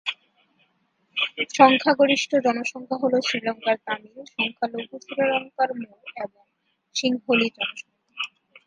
সংখ্যাগরিষ্ঠ 1.57 2.31
জনসংখ্যা 2.45 2.97
হল 3.01 3.13
শ্রীলঙ্কার 3.27 3.77
তামিল, 3.85 4.17
সংখ্যালঘু 4.35 4.95
শ্রীলঙ্কার 5.05 5.69
মুর 5.75 5.99
এবং 6.17 6.43
সিংহলি 6.95 7.47
জনসংখ্যা। 7.57 8.23